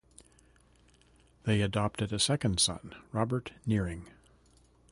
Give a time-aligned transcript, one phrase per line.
[1.43, 4.07] They adopted a second son, Robert Nearing.